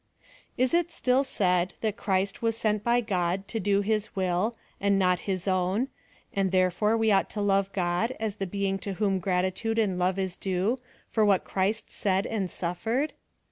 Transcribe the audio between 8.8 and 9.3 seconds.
whom